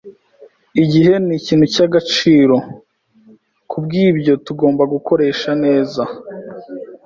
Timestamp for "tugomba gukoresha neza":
4.45-6.01